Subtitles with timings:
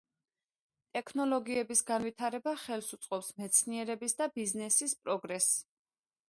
[0.97, 5.63] ტექნოლოგიების განვითარება ხელს უწყობს მეცნიერებისა და ბიზნესის პროგრესს.